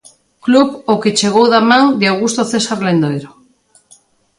Club 0.45 0.69
ao 0.89 1.01
que 1.03 1.15
chegou 1.19 1.45
da 1.53 1.61
man 1.69 1.85
de 1.99 2.05
Augusto 2.11 2.41
César 2.51 2.79
Lendoiro. 2.85 3.29